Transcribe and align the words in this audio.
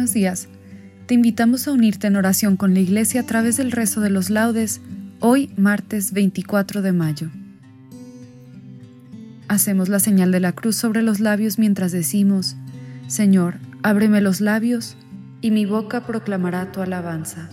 Buenos 0.00 0.14
días. 0.14 0.48
Te 1.04 1.12
invitamos 1.12 1.68
a 1.68 1.72
unirte 1.72 2.06
en 2.06 2.16
oración 2.16 2.56
con 2.56 2.72
la 2.72 2.80
Iglesia 2.80 3.20
a 3.20 3.26
través 3.26 3.58
del 3.58 3.70
rezo 3.70 4.00
de 4.00 4.08
los 4.08 4.30
laudes, 4.30 4.80
hoy 5.18 5.52
martes 5.58 6.14
24 6.14 6.80
de 6.80 6.92
mayo. 6.94 7.28
Hacemos 9.46 9.90
la 9.90 10.00
señal 10.00 10.32
de 10.32 10.40
la 10.40 10.52
cruz 10.52 10.76
sobre 10.76 11.02
los 11.02 11.20
labios 11.20 11.58
mientras 11.58 11.92
decimos, 11.92 12.56
Señor, 13.08 13.58
ábreme 13.82 14.22
los 14.22 14.40
labios, 14.40 14.96
y 15.42 15.50
mi 15.50 15.66
boca 15.66 16.06
proclamará 16.06 16.72
tu 16.72 16.80
alabanza. 16.80 17.50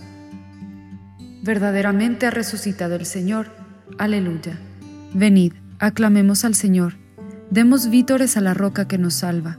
Verdaderamente 1.42 2.24
ha 2.24 2.30
resucitado 2.30 2.94
el 2.94 3.04
Señor. 3.04 3.48
Aleluya. 3.98 4.58
Venid, 5.12 5.52
aclamemos 5.80 6.46
al 6.46 6.54
Señor, 6.54 6.94
demos 7.50 7.90
vítores 7.90 8.38
a 8.38 8.40
la 8.40 8.54
roca 8.54 8.88
que 8.88 8.96
nos 8.96 9.12
salva. 9.12 9.58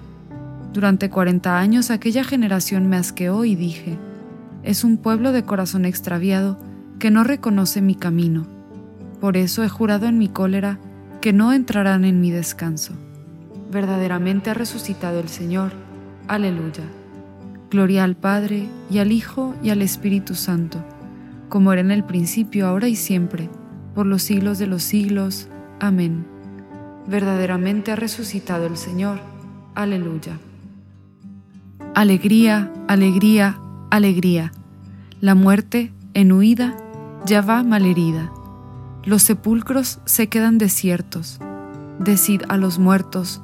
Durante 0.73 1.09
cuarenta 1.09 1.59
años 1.59 1.91
aquella 1.91 2.23
generación 2.23 2.87
me 2.87 2.95
asqueó 2.95 3.43
y 3.43 3.55
dije, 3.55 3.97
es 4.63 4.83
un 4.83 4.97
pueblo 4.97 5.31
de 5.31 5.43
corazón 5.43 5.85
extraviado 5.85 6.57
que 6.99 7.11
no 7.11 7.23
reconoce 7.23 7.81
mi 7.81 7.95
camino. 7.95 8.45
Por 9.19 9.35
eso 9.35 9.63
he 9.63 9.69
jurado 9.69 10.07
en 10.07 10.17
mi 10.17 10.29
cólera 10.29 10.79
que 11.19 11.33
no 11.33 11.51
entrarán 11.51 12.05
en 12.05 12.21
mi 12.21 12.31
descanso. 12.31 12.93
Verdaderamente 13.71 14.49
ha 14.49 14.53
resucitado 14.53 15.19
el 15.19 15.29
Señor. 15.29 15.71
Aleluya. 16.27 16.83
Gloria 17.69 18.03
al 18.03 18.15
Padre, 18.15 18.67
y 18.89 18.99
al 18.99 19.11
Hijo, 19.11 19.55
y 19.63 19.69
al 19.69 19.81
Espíritu 19.81 20.35
Santo, 20.35 20.83
como 21.49 21.71
era 21.71 21.81
en 21.81 21.91
el 21.91 22.03
principio, 22.03 22.67
ahora 22.67 22.87
y 22.87 22.95
siempre, 22.95 23.49
por 23.95 24.05
los 24.05 24.23
siglos 24.23 24.59
de 24.59 24.67
los 24.67 24.83
siglos. 24.83 25.47
Amén. 25.79 26.25
Verdaderamente 27.07 27.91
ha 27.91 27.95
resucitado 27.95 28.65
el 28.65 28.77
Señor. 28.77 29.19
Aleluya. 29.73 30.37
Alegría, 31.93 32.71
alegría, 32.87 33.59
alegría. 33.89 34.53
La 35.19 35.35
muerte, 35.35 35.91
en 36.13 36.31
huida, 36.31 36.77
ya 37.25 37.41
va 37.41 37.63
malherida. 37.63 38.31
Los 39.03 39.23
sepulcros 39.23 39.99
se 40.05 40.27
quedan 40.27 40.57
desiertos. 40.57 41.41
Decid 41.99 42.43
a 42.47 42.55
los 42.55 42.79
muertos, 42.79 43.41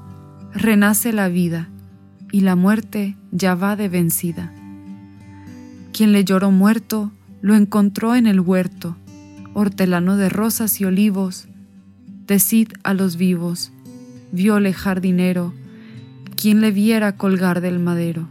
renace 0.53 1.11
la 1.11 1.27
vida, 1.27 1.67
y 2.31 2.39
la 2.39 2.55
muerte 2.55 3.17
ya 3.33 3.53
va 3.53 3.75
de 3.75 3.89
vencida. 3.89 4.53
Quien 5.91 6.13
le 6.13 6.23
lloró 6.23 6.49
muerto, 6.49 7.11
lo 7.41 7.53
encontró 7.53 8.15
en 8.15 8.27
el 8.27 8.39
huerto, 8.39 8.95
hortelano 9.55 10.15
de 10.15 10.29
rosas 10.29 10.79
y 10.79 10.85
olivos. 10.85 11.49
Decid 12.27 12.69
a 12.83 12.93
los 12.93 13.17
vivos, 13.17 13.73
viole 14.31 14.71
jardinero, 14.71 15.53
quien 16.37 16.61
le 16.61 16.71
viera 16.71 17.17
colgar 17.17 17.59
del 17.59 17.79
madero. 17.79 18.29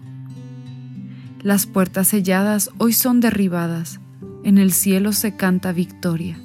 Las 1.46 1.66
puertas 1.66 2.08
selladas 2.08 2.70
hoy 2.78 2.92
son 2.92 3.20
derribadas, 3.20 4.00
en 4.42 4.58
el 4.58 4.72
cielo 4.72 5.12
se 5.12 5.36
canta 5.36 5.70
victoria. 5.70 6.36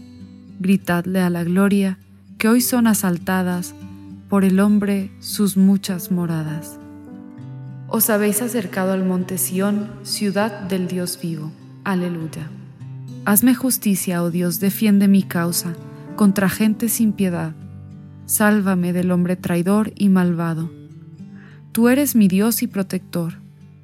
Gritadle 0.59 1.21
a 1.21 1.31
la 1.31 1.43
gloria, 1.43 1.97
que 2.37 2.47
hoy 2.47 2.61
son 2.61 2.85
asaltadas 2.85 3.73
por 4.29 4.45
el 4.45 4.59
hombre 4.59 5.09
sus 5.19 5.57
muchas 5.57 6.11
moradas. 6.11 6.77
Os 7.87 8.11
habéis 8.11 8.43
acercado 8.43 8.93
al 8.93 9.03
monte 9.03 9.39
Sión, 9.39 9.89
ciudad 10.03 10.51
del 10.69 10.87
Dios 10.87 11.17
vivo. 11.19 11.51
Aleluya. 11.83 12.51
Hazme 13.25 13.55
justicia, 13.55 14.21
oh 14.21 14.29
Dios, 14.29 14.59
defiende 14.59 15.07
mi 15.07 15.23
causa 15.23 15.73
contra 16.15 16.47
gente 16.47 16.89
sin 16.89 17.13
piedad. 17.13 17.55
Sálvame 18.27 18.93
del 18.93 19.09
hombre 19.09 19.35
traidor 19.35 19.93
y 19.95 20.09
malvado. 20.09 20.69
Tú 21.71 21.89
eres 21.89 22.15
mi 22.15 22.27
Dios 22.27 22.61
y 22.61 22.67
protector 22.67 23.40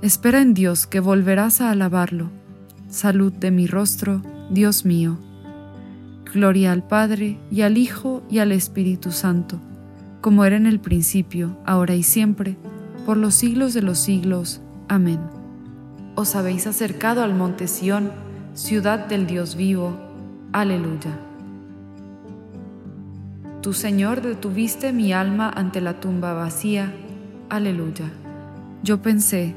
Espera 0.00 0.40
en 0.40 0.54
Dios 0.54 0.86
que 0.86 1.00
volverás 1.00 1.60
a 1.60 1.72
alabarlo. 1.72 2.30
Salud 2.88 3.32
de 3.32 3.50
mi 3.50 3.66
rostro, 3.66 4.22
Dios 4.48 4.84
mío. 4.84 5.18
Gloria 6.32 6.70
al 6.70 6.86
Padre, 6.86 7.40
y 7.50 7.62
al 7.62 7.76
Hijo, 7.76 8.22
y 8.30 8.38
al 8.38 8.52
Espíritu 8.52 9.10
Santo, 9.10 9.60
como 10.20 10.44
era 10.44 10.56
en 10.56 10.66
el 10.66 10.78
principio, 10.78 11.58
ahora 11.66 11.96
y 11.96 12.04
siempre, 12.04 12.56
por 13.06 13.16
los 13.16 13.34
siglos 13.34 13.74
de 13.74 13.82
los 13.82 13.98
siglos. 13.98 14.60
Amén. 14.86 15.18
Os 16.14 16.36
habéis 16.36 16.68
acercado 16.68 17.24
al 17.24 17.34
monte 17.34 17.66
Sión, 17.66 18.12
ciudad 18.54 19.06
del 19.06 19.26
Dios 19.26 19.56
vivo. 19.56 19.96
Aleluya. 20.52 21.18
Tu 23.62 23.72
Señor 23.72 24.22
detuviste 24.22 24.92
mi 24.92 25.12
alma 25.12 25.50
ante 25.50 25.80
la 25.80 25.98
tumba 25.98 26.34
vacía. 26.34 26.92
Aleluya. 27.48 28.12
Yo 28.84 29.02
pensé, 29.02 29.56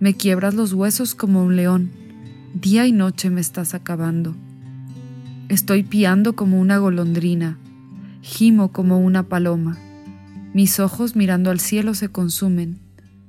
Me 0.00 0.14
quiebras 0.14 0.54
los 0.54 0.72
huesos 0.72 1.14
como 1.14 1.44
un 1.44 1.56
león, 1.56 1.90
Día 2.54 2.84
y 2.84 2.90
noche 2.90 3.30
me 3.30 3.40
estás 3.40 3.74
acabando. 3.74 4.34
Estoy 5.48 5.84
piando 5.84 6.34
como 6.34 6.60
una 6.60 6.78
golondrina, 6.78 7.58
gimo 8.22 8.72
como 8.72 8.98
una 8.98 9.22
paloma. 9.22 9.78
Mis 10.52 10.80
ojos 10.80 11.14
mirando 11.14 11.50
al 11.52 11.60
cielo 11.60 11.94
se 11.94 12.08
consumen. 12.08 12.80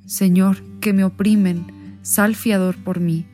Señor, 0.07 0.63
que 0.79 0.91
me 0.91 1.03
oprimen, 1.03 1.67
sal 2.01 2.35
fiador 2.35 2.77
por 2.77 2.99
mí. 2.99 3.27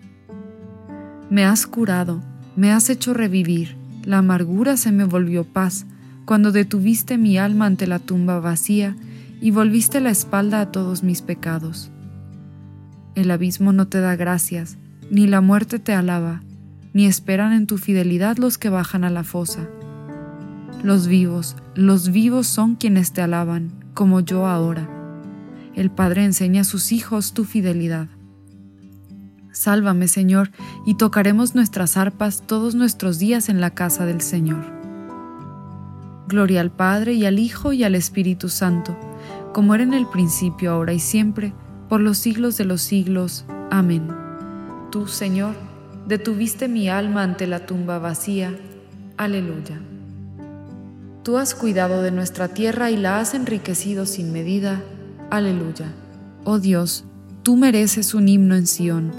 Me 1.30 1.45
has 1.45 1.66
curado, 1.66 2.22
me 2.57 2.74
has 2.74 2.90
hecho 2.90 3.13
revivir, 3.13 3.78
la 4.04 4.18
amargura 4.18 4.75
se 4.75 4.92
me 4.92 5.06
volvió 5.06 5.45
paz 5.45 5.86
cuando 6.25 6.51
detuviste 6.51 7.18
mi 7.18 7.38
alma 7.38 7.66
ante 7.66 7.88
la 7.88 8.00
tumba 8.00 8.42
vacía 8.42 8.98
y 9.40 9.51
volviste 9.51 10.01
la 10.01 10.10
espalda 10.10 10.60
a 10.60 10.72
todos 10.74 11.01
mis 11.01 11.22
pecados. 11.22 11.92
El 13.18 13.31
abismo 13.31 13.74
no 13.74 13.88
te 13.88 14.00
da 14.00 14.16
gracias, 14.16 14.78
ni 15.10 15.25
la 15.25 15.42
muerte 15.42 15.80
te 15.80 15.92
alaba, 15.92 16.44
ni 16.94 17.08
esperan 17.08 17.52
en 17.52 17.66
tu 17.66 17.80
fidelidad 17.80 18.38
los 18.38 18.60
que 18.60 18.69
bajan 18.69 19.04
a 19.04 19.10
la 19.10 19.24
fosa. 19.24 19.68
Los 20.84 21.08
vivos, 21.08 21.56
los 21.74 22.12
vivos 22.12 22.46
son 22.46 22.75
quienes 22.75 23.14
te 23.14 23.24
alaban, 23.24 23.72
como 23.96 24.19
yo 24.19 24.46
ahora. 24.46 24.88
El 25.74 25.90
Padre 25.90 26.25
enseña 26.25 26.62
a 26.62 26.64
sus 26.64 26.92
hijos 26.92 27.34
tu 27.34 27.44
fidelidad. 27.44 28.08
Sálvame, 29.52 30.08
Señor, 30.08 30.52
y 30.86 30.94
tocaremos 30.94 31.56
nuestras 31.56 31.98
arpas 31.98 32.44
todos 32.46 32.75
nuestros 32.75 33.18
días 33.18 33.50
en 33.50 33.60
la 33.62 33.72
casa 33.72 34.06
del 34.06 34.22
Señor. 34.22 34.64
Gloria 36.28 36.62
al 36.62 36.69
Padre 36.69 37.14
y 37.14 37.25
al 37.25 37.40
Hijo 37.40 37.74
y 37.74 37.84
al 37.84 37.96
Espíritu 37.96 38.48
Santo, 38.48 38.96
como 39.56 39.74
era 39.74 39.84
en 39.84 39.96
el 39.96 40.06
principio, 40.06 40.72
ahora 40.72 40.94
y 40.94 41.00
siempre, 41.00 41.56
por 41.89 42.01
los 42.01 42.18
siglos 42.18 42.57
de 42.57 42.66
los 42.66 42.81
siglos. 42.81 43.45
Amén. 43.72 44.07
Tú, 44.92 45.07
Señor, 45.07 45.56
detuviste 46.07 46.68
mi 46.68 46.89
alma 46.89 47.24
ante 47.24 47.48
la 47.48 47.66
tumba 47.66 48.00
vacía. 48.00 48.56
Aleluya. 49.18 49.80
Tú 51.24 51.38
has 51.38 51.56
cuidado 51.56 52.01
de 52.01 52.12
nuestra 52.12 52.48
tierra 52.48 52.89
y 52.89 52.98
la 52.98 53.19
has 53.19 53.34
enriquecido 53.34 54.06
sin 54.06 54.31
medida. 54.31 54.81
Aleluya. 55.30 55.92
Oh 56.45 56.60
Dios, 56.60 57.04
tú 57.44 57.57
mereces 57.57 58.13
un 58.13 58.30
himno 58.30 58.56
en 58.56 58.68
Sión, 58.68 59.12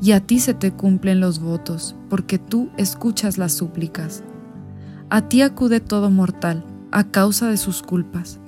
y 0.00 0.10
a 0.10 0.20
ti 0.20 0.40
se 0.40 0.54
te 0.54 0.72
cumplen 0.72 1.20
los 1.20 1.38
votos, 1.38 1.94
porque 2.10 2.40
tú 2.40 2.70
escuchas 2.76 3.38
las 3.38 3.52
súplicas. 3.52 4.24
A 5.08 5.28
ti 5.28 5.42
acude 5.42 5.78
todo 5.78 6.10
mortal, 6.10 6.64
a 6.90 7.04
causa 7.04 7.48
de 7.48 7.56
sus 7.56 7.82
culpas. 7.82 8.40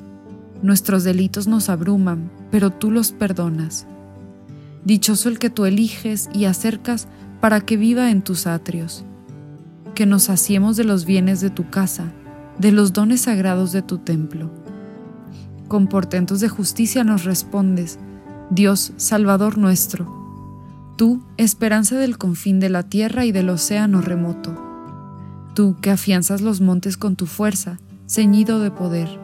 Nuestros 0.63 1.05
delitos 1.05 1.47
nos 1.47 1.69
abruman, 1.69 2.33
pero 2.55 2.71
tú 2.71 2.93
los 2.93 3.11
perdonas. 3.11 3.85
Dichoso 4.85 5.29
el 5.29 5.41
que 5.41 5.51
tú 5.51 5.65
eliges 5.65 6.31
y 6.33 6.45
acercas 6.45 7.09
para 7.41 7.61
que 7.61 7.77
viva 7.77 8.13
en 8.13 8.23
tus 8.23 8.47
atrios. 8.47 9.05
Que 9.97 10.07
nos 10.07 10.23
saciemos 10.23 10.77
de 10.77 10.85
los 10.85 11.05
bienes 11.05 11.41
de 11.41 11.51
tu 11.51 11.69
casa, 11.69 12.13
de 12.61 12.71
los 12.71 12.93
dones 12.93 13.23
sagrados 13.23 13.73
de 13.73 13.83
tu 13.83 13.99
templo. 13.99 14.53
Con 15.67 15.89
portentos 15.89 16.39
de 16.39 16.49
justicia 16.49 17.03
nos 17.03 17.25
respondes, 17.25 17.99
Dios 18.51 18.93
Salvador 18.99 19.59
nuestro. 19.59 20.07
Tú, 20.97 21.25
esperanza 21.39 21.97
del 21.97 22.19
confín 22.19 22.61
de 22.61 22.69
la 22.69 22.85
tierra 22.85 23.25
y 23.25 23.33
del 23.33 23.51
océano 23.51 24.01
remoto. 24.01 24.55
Tú 25.57 25.75
que 25.83 25.91
afianzas 25.91 26.41
los 26.41 26.61
montes 26.61 26.97
con 26.99 27.17
tu 27.17 27.27
fuerza, 27.27 27.81
ceñido 28.07 28.61
de 28.61 28.71
poder. 28.71 29.24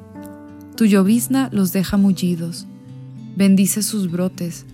Tu 0.81 0.87
llovizna 0.87 1.47
los 1.51 1.73
deja 1.73 1.95
mullidos, 1.95 2.65
bendice 3.35 3.83
sus 3.83 4.09
brotes, 4.09 4.65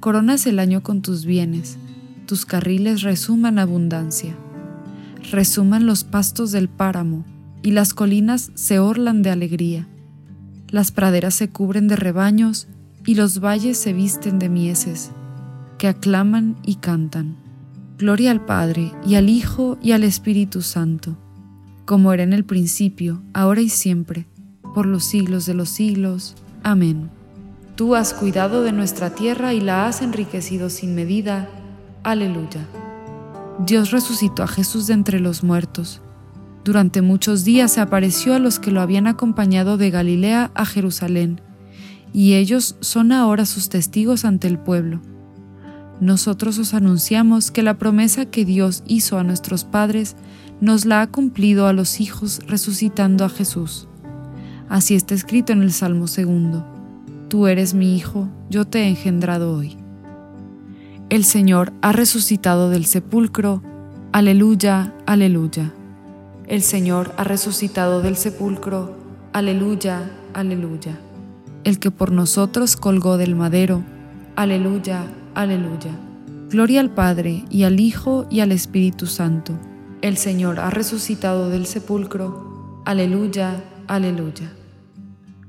Coronas 0.00 0.46
el 0.46 0.58
año 0.58 0.82
con 0.82 1.02
tus 1.02 1.26
bienes, 1.26 1.76
tus 2.24 2.46
carriles 2.46 3.02
resuman 3.02 3.58
abundancia. 3.58 4.34
Resuman 5.30 5.84
los 5.84 6.02
pastos 6.02 6.50
del 6.50 6.70
páramo, 6.70 7.26
y 7.62 7.72
las 7.72 7.92
colinas 7.92 8.52
se 8.54 8.78
orlan 8.78 9.20
de 9.20 9.28
alegría. 9.28 9.86
Las 10.70 10.92
praderas 10.92 11.34
se 11.34 11.50
cubren 11.50 11.88
de 11.88 11.96
rebaños, 11.96 12.66
y 13.04 13.14
los 13.14 13.40
valles 13.40 13.76
se 13.76 13.92
visten 13.92 14.38
de 14.38 14.48
mieses, 14.48 15.10
que 15.76 15.88
aclaman 15.88 16.56
y 16.64 16.76
cantan. 16.76 17.36
Gloria 17.98 18.30
al 18.30 18.46
Padre, 18.46 18.92
y 19.06 19.16
al 19.16 19.28
Hijo, 19.28 19.78
y 19.82 19.92
al 19.92 20.04
Espíritu 20.04 20.62
Santo, 20.62 21.18
como 21.84 22.14
era 22.14 22.22
en 22.22 22.32
el 22.32 22.46
principio, 22.46 23.22
ahora 23.34 23.60
y 23.60 23.68
siempre, 23.68 24.26
por 24.74 24.86
los 24.86 25.04
siglos 25.04 25.46
de 25.46 25.54
los 25.54 25.68
siglos. 25.68 26.34
Amén. 26.62 27.10
Tú 27.76 27.94
has 27.94 28.12
cuidado 28.12 28.62
de 28.62 28.72
nuestra 28.72 29.10
tierra 29.14 29.54
y 29.54 29.60
la 29.60 29.86
has 29.86 30.02
enriquecido 30.02 30.70
sin 30.70 30.94
medida. 30.94 31.48
Aleluya. 32.02 32.66
Dios 33.66 33.90
resucitó 33.90 34.42
a 34.42 34.48
Jesús 34.48 34.86
de 34.86 34.94
entre 34.94 35.20
los 35.20 35.42
muertos. 35.42 36.00
Durante 36.64 37.02
muchos 37.02 37.44
días 37.44 37.72
se 37.72 37.80
apareció 37.80 38.34
a 38.34 38.38
los 38.38 38.58
que 38.58 38.70
lo 38.70 38.80
habían 38.80 39.06
acompañado 39.06 39.76
de 39.76 39.90
Galilea 39.90 40.50
a 40.54 40.66
Jerusalén, 40.66 41.40
y 42.12 42.34
ellos 42.34 42.76
son 42.80 43.12
ahora 43.12 43.46
sus 43.46 43.68
testigos 43.68 44.24
ante 44.24 44.48
el 44.48 44.58
pueblo. 44.58 45.00
Nosotros 46.00 46.58
os 46.58 46.74
anunciamos 46.74 47.50
que 47.50 47.62
la 47.62 47.76
promesa 47.76 48.26
que 48.26 48.44
Dios 48.44 48.82
hizo 48.86 49.18
a 49.18 49.24
nuestros 49.24 49.64
padres 49.64 50.16
nos 50.60 50.84
la 50.84 51.02
ha 51.02 51.06
cumplido 51.06 51.66
a 51.66 51.72
los 51.72 52.00
hijos 52.00 52.40
resucitando 52.46 53.24
a 53.24 53.28
Jesús. 53.28 53.89
Así 54.70 54.94
está 54.94 55.14
escrito 55.14 55.52
en 55.52 55.62
el 55.62 55.72
Salmo 55.72 56.06
segundo. 56.06 56.64
Tú 57.28 57.48
eres 57.48 57.74
mi 57.74 57.96
Hijo, 57.96 58.28
yo 58.48 58.64
te 58.64 58.82
he 58.82 58.88
engendrado 58.88 59.52
hoy. 59.52 59.76
El 61.08 61.24
Señor 61.24 61.72
ha 61.82 61.90
resucitado 61.90 62.70
del 62.70 62.86
sepulcro. 62.86 63.62
Aleluya, 64.12 64.94
aleluya. 65.06 65.72
El 66.46 66.62
Señor 66.62 67.12
ha 67.16 67.24
resucitado 67.24 68.00
del 68.00 68.16
sepulcro. 68.16 68.96
Aleluya, 69.32 70.08
aleluya. 70.34 71.00
El 71.64 71.80
que 71.80 71.90
por 71.90 72.12
nosotros 72.12 72.76
colgó 72.76 73.16
del 73.16 73.34
madero. 73.34 73.82
Aleluya, 74.36 75.04
aleluya. 75.34 75.98
Gloria 76.48 76.78
al 76.78 76.90
Padre, 76.90 77.44
y 77.50 77.64
al 77.64 77.80
Hijo, 77.80 78.26
y 78.30 78.38
al 78.38 78.52
Espíritu 78.52 79.06
Santo. 79.06 79.52
El 80.00 80.16
Señor 80.16 80.60
ha 80.60 80.70
resucitado 80.70 81.50
del 81.50 81.66
sepulcro. 81.66 82.82
Aleluya, 82.84 83.64
aleluya. 83.88 84.52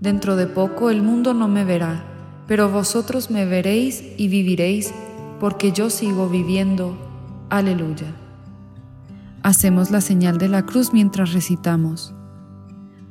Dentro 0.02 0.36
de 0.36 0.48
poco 0.48 0.90
el 0.90 1.04
mundo 1.04 1.36
no 1.36 1.48
me 1.48 1.64
verá, 1.64 2.04
pero 2.48 2.72
vosotros 2.72 3.30
me 3.30 3.46
veréis 3.46 4.04
y 4.18 4.30
viviréis, 4.30 4.92
porque 5.40 5.72
yo 5.74 5.92
sigo 5.92 6.28
viviendo. 6.28 6.98
Aleluya. 7.52 8.08
Hacemos 9.44 9.92
la 9.92 10.02
señal 10.02 10.40
de 10.40 10.48
la 10.48 10.66
cruz 10.66 10.92
mientras 10.92 11.34
recitamos. 11.34 12.16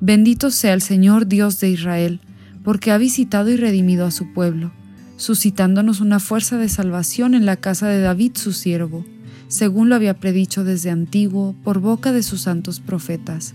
Bendito 0.01 0.51
sea 0.51 0.75
el 0.75 0.83
Señor 0.83 1.29
Dios 1.29 1.61
de 1.61 1.71
Israel, 1.71 2.21
porque 2.65 2.91
ha 2.91 2.99
visitado 2.99 3.51
y 3.51 3.57
redimido 3.57 4.05
a 4.05 4.11
su 4.11 4.33
pueblo, 4.33 4.73
suscitándonos 5.17 6.01
una 6.01 6.19
fuerza 6.19 6.59
de 6.59 6.69
salvación 6.69 7.35
en 7.35 7.47
la 7.47 7.55
casa 7.55 7.87
de 7.87 8.01
David 8.01 8.33
su 8.35 8.53
siervo, 8.53 9.05
según 9.47 9.91
lo 9.91 9.95
había 9.95 10.15
predicho 10.15 10.65
desde 10.65 10.91
antiguo 10.91 11.55
por 11.63 11.79
boca 11.79 12.11
de 12.11 12.25
sus 12.25 12.41
santos 12.41 12.81
profetas. 12.81 13.55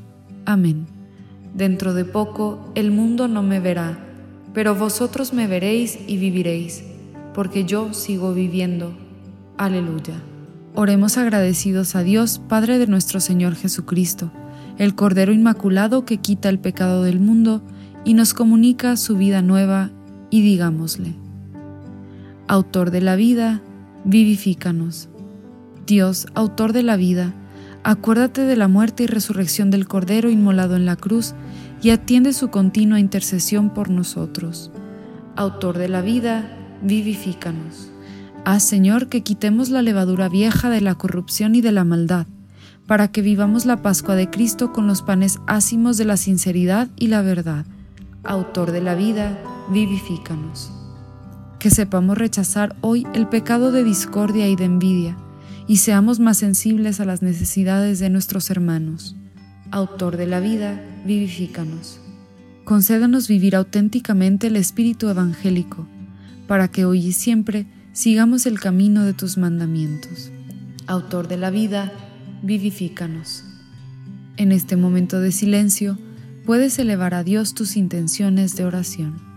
Amén. 0.45 0.87
Dentro 1.53 1.93
de 1.93 2.05
poco 2.05 2.71
el 2.75 2.91
mundo 2.91 3.27
no 3.27 3.43
me 3.43 3.59
verá, 3.59 3.99
pero 4.53 4.75
vosotros 4.75 5.33
me 5.33 5.47
veréis 5.47 5.99
y 6.07 6.17
viviréis 6.17 6.83
porque 7.33 7.65
yo 7.65 7.93
sigo 7.93 8.33
viviendo. 8.33 8.93
Aleluya. 9.57 10.15
Oremos 10.73 11.17
agradecidos 11.17 11.95
a 11.95 12.03
Dios, 12.03 12.39
Padre 12.47 12.77
de 12.77 12.87
nuestro 12.87 13.19
Señor 13.19 13.55
Jesucristo, 13.55 14.31
el 14.77 14.95
Cordero 14.95 15.33
Inmaculado 15.33 16.05
que 16.05 16.17
quita 16.17 16.49
el 16.49 16.59
pecado 16.59 17.03
del 17.03 17.19
mundo 17.19 17.61
y 18.05 18.13
nos 18.13 18.33
comunica 18.33 18.95
su 18.97 19.17
vida 19.17 19.41
nueva, 19.41 19.91
y 20.29 20.41
digámosle, 20.41 21.13
Autor 22.47 22.91
de 22.91 23.01
la 23.01 23.15
vida, 23.15 23.61
vivifícanos. 24.05 25.09
Dios, 25.85 26.27
autor 26.33 26.73
de 26.73 26.83
la 26.83 26.95
vida, 26.95 27.33
acuérdate 27.83 28.41
de 28.41 28.55
la 28.55 28.67
muerte 28.67 29.03
y 29.03 29.07
resurrección 29.07 29.71
del 29.71 29.87
Cordero 29.87 30.29
inmolado 30.29 30.75
en 30.75 30.85
la 30.85 30.95
cruz 30.95 31.33
y 31.81 31.89
atiende 31.89 32.33
su 32.33 32.49
continua 32.49 32.99
intercesión 32.99 33.73
por 33.73 33.89
nosotros. 33.89 34.71
Autor 35.35 35.77
de 35.77 35.89
la 35.89 36.01
vida, 36.01 36.57
vivifícanos. 36.83 37.91
Haz, 38.45 38.63
Señor, 38.63 39.07
que 39.07 39.21
quitemos 39.21 39.69
la 39.69 39.81
levadura 39.81 40.29
vieja 40.29 40.69
de 40.69 40.81
la 40.81 40.95
corrupción 40.95 41.55
y 41.55 41.61
de 41.61 41.71
la 41.71 41.83
maldad, 41.83 42.27
para 42.87 43.09
que 43.09 43.21
vivamos 43.21 43.65
la 43.65 43.81
Pascua 43.81 44.15
de 44.15 44.29
Cristo 44.29 44.73
con 44.73 44.87
los 44.87 45.01
panes 45.01 45.39
ácimos 45.47 45.97
de 45.97 46.05
la 46.05 46.17
sinceridad 46.17 46.89
y 46.97 47.07
la 47.07 47.21
verdad. 47.21 47.65
Autor 48.23 48.71
de 48.71 48.81
la 48.81 48.95
vida, 48.95 49.39
vivifícanos. 49.71 50.71
Que 51.59 51.69
sepamos 51.69 52.17
rechazar 52.17 52.75
hoy 52.81 53.05
el 53.13 53.27
pecado 53.27 53.71
de 53.71 53.83
discordia 53.83 54.47
y 54.47 54.55
de 54.55 54.65
envidia, 54.65 55.15
y 55.71 55.77
seamos 55.77 56.19
más 56.19 56.37
sensibles 56.39 56.99
a 56.99 57.05
las 57.05 57.21
necesidades 57.21 57.99
de 57.99 58.09
nuestros 58.09 58.49
hermanos. 58.49 59.15
Autor 59.71 60.17
de 60.17 60.27
la 60.27 60.41
vida, 60.41 60.83
vivifícanos. 61.05 62.01
Concédanos 62.65 63.29
vivir 63.29 63.55
auténticamente 63.55 64.47
el 64.47 64.57
espíritu 64.57 65.07
evangélico 65.07 65.87
para 66.45 66.67
que 66.67 66.83
hoy 66.83 66.99
y 67.07 67.11
siempre 67.13 67.67
sigamos 67.93 68.47
el 68.47 68.59
camino 68.59 69.05
de 69.05 69.13
tus 69.13 69.37
mandamientos. 69.37 70.29
Autor 70.87 71.29
de 71.29 71.37
la 71.37 71.51
vida, 71.51 71.93
vivifícanos. 72.43 73.45
En 74.35 74.51
este 74.51 74.75
momento 74.75 75.21
de 75.21 75.31
silencio, 75.31 75.97
puedes 76.45 76.79
elevar 76.79 77.13
a 77.13 77.23
Dios 77.23 77.53
tus 77.53 77.77
intenciones 77.77 78.57
de 78.57 78.65
oración. 78.65 79.30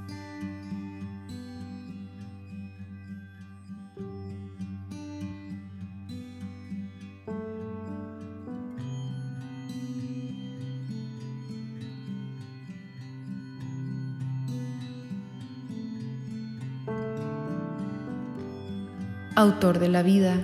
Autor 19.34 19.80
de 19.80 19.88
la 19.88 20.02
vida, 20.02 20.40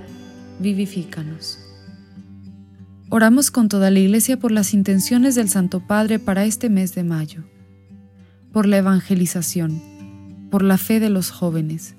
vivifícanos. 0.59 1.59
Oramos 3.09 3.49
con 3.49 3.69
toda 3.69 3.89
la 3.89 3.99
Iglesia 3.99 4.37
por 4.37 4.51
las 4.51 4.73
intenciones 4.73 5.35
del 5.35 5.49
Santo 5.49 5.79
Padre 5.79 6.19
para 6.19 6.45
este 6.45 6.69
mes 6.69 6.93
de 6.93 7.03
mayo, 7.03 7.43
por 8.51 8.67
la 8.67 8.77
evangelización, 8.77 9.81
por 10.49 10.61
la 10.61 10.77
fe 10.77 10.99
de 10.99 11.09
los 11.09 11.31
jóvenes. 11.31 11.95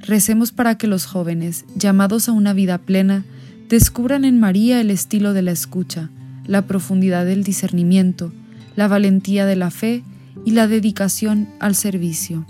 Recemos 0.00 0.52
para 0.52 0.76
que 0.76 0.86
los 0.86 1.06
jóvenes, 1.06 1.64
llamados 1.76 2.28
a 2.28 2.32
una 2.32 2.52
vida 2.52 2.78
plena, 2.78 3.24
descubran 3.68 4.24
en 4.24 4.38
María 4.38 4.80
el 4.80 4.90
estilo 4.90 5.32
de 5.32 5.42
la 5.42 5.52
escucha, 5.52 6.10
la 6.46 6.66
profundidad 6.66 7.24
del 7.24 7.42
discernimiento, 7.42 8.32
la 8.76 8.88
valentía 8.88 9.46
de 9.46 9.56
la 9.56 9.70
fe 9.70 10.02
y 10.44 10.50
la 10.50 10.66
dedicación 10.66 11.48
al 11.58 11.74
servicio. 11.74 12.46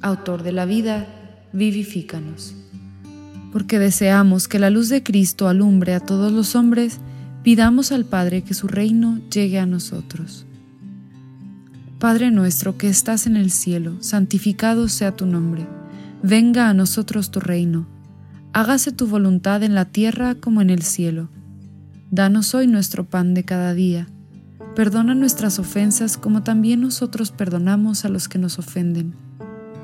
Autor 0.00 0.42
de 0.42 0.52
la 0.52 0.64
vida, 0.64 1.06
vivifícanos 1.52 2.65
porque 3.56 3.78
deseamos 3.78 4.48
que 4.48 4.58
la 4.58 4.68
luz 4.68 4.90
de 4.90 5.02
Cristo 5.02 5.48
alumbre 5.48 5.94
a 5.94 6.00
todos 6.00 6.30
los 6.30 6.54
hombres, 6.54 6.98
pidamos 7.42 7.90
al 7.90 8.04
Padre 8.04 8.42
que 8.42 8.52
su 8.52 8.68
reino 8.68 9.18
llegue 9.32 9.58
a 9.58 9.64
nosotros. 9.64 10.44
Padre 11.98 12.30
nuestro 12.30 12.76
que 12.76 12.90
estás 12.90 13.26
en 13.26 13.34
el 13.34 13.50
cielo, 13.50 13.96
santificado 14.00 14.90
sea 14.90 15.16
tu 15.16 15.24
nombre, 15.24 15.66
venga 16.22 16.68
a 16.68 16.74
nosotros 16.74 17.30
tu 17.30 17.40
reino, 17.40 17.86
hágase 18.52 18.92
tu 18.92 19.06
voluntad 19.06 19.62
en 19.62 19.74
la 19.74 19.86
tierra 19.86 20.34
como 20.34 20.60
en 20.60 20.68
el 20.68 20.82
cielo. 20.82 21.30
Danos 22.10 22.54
hoy 22.54 22.66
nuestro 22.66 23.04
pan 23.04 23.32
de 23.32 23.44
cada 23.46 23.72
día, 23.72 24.06
perdona 24.74 25.14
nuestras 25.14 25.58
ofensas 25.58 26.18
como 26.18 26.42
también 26.42 26.82
nosotros 26.82 27.30
perdonamos 27.30 28.04
a 28.04 28.10
los 28.10 28.28
que 28.28 28.38
nos 28.38 28.58
ofenden. 28.58 29.14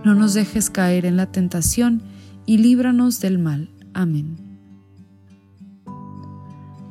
No 0.05 0.14
nos 0.14 0.35
dejes 0.35 0.69
caer 0.69 1.07
en 1.07 1.17
la 1.17 1.25
tentación, 1.33 2.02
y 2.46 2.58
líbranos 2.58 3.20
del 3.20 3.38
mal. 3.38 3.68
Amén. 3.94 4.37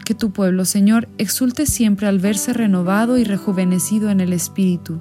Que 0.05 0.15
tu 0.15 0.31
pueblo, 0.31 0.65
Señor, 0.65 1.08
exulte 1.17 1.65
siempre 1.65 2.08
al 2.08 2.20
verse 2.20 2.53
renovado 2.53 3.17
y 3.17 3.24
rejuvenecido 3.24 4.10
en 4.10 4.20
el 4.20 4.34
Espíritu, 4.34 5.00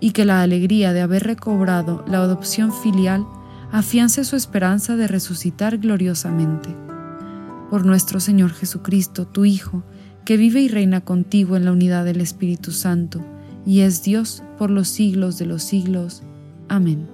y 0.00 0.12
que 0.12 0.24
la 0.24 0.42
alegría 0.42 0.92
de 0.92 1.00
haber 1.00 1.24
recobrado 1.24 2.04
la 2.06 2.18
adopción 2.18 2.72
filial 2.72 3.26
afiance 3.72 4.22
su 4.24 4.36
esperanza 4.36 4.96
de 4.96 5.08
resucitar 5.08 5.78
gloriosamente. 5.78 6.76
Por 7.70 7.84
nuestro 7.84 8.20
Señor 8.20 8.52
Jesucristo, 8.52 9.26
tu 9.26 9.44
Hijo, 9.44 9.82
que 10.24 10.36
vive 10.36 10.60
y 10.60 10.68
reina 10.68 11.00
contigo 11.00 11.56
en 11.56 11.64
la 11.64 11.72
unidad 11.72 12.04
del 12.04 12.20
Espíritu 12.20 12.70
Santo, 12.70 13.24
y 13.66 13.80
es 13.80 14.02
Dios 14.02 14.42
por 14.58 14.70
los 14.70 14.88
siglos 14.88 15.38
de 15.38 15.46
los 15.46 15.62
siglos. 15.62 16.22
Amén. 16.68 17.13